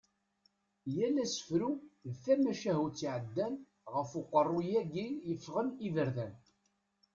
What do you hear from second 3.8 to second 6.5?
ɣef uqerru-yagi yeffɣen iberdan.